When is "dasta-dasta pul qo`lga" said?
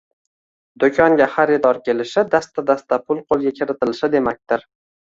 2.33-3.57